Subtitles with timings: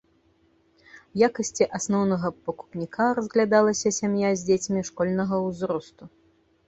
[1.17, 6.03] У якасці асноўнага пакупніка разглядалася сям'я з дзецьмі школьнага ўзросту.